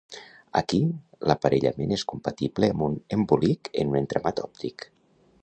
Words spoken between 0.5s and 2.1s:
Aquí, l'aparellament és